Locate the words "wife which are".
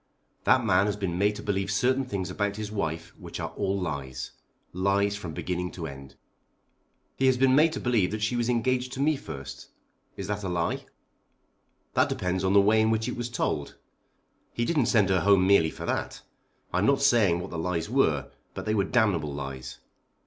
2.71-3.49